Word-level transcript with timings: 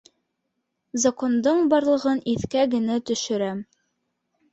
Закондың 1.03 1.61
барлығын 1.73 2.21
иҫкә 2.33 2.65
генә 2.73 2.97
төшөрәм 3.11 3.61